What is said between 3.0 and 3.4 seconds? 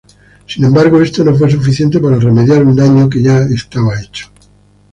que ya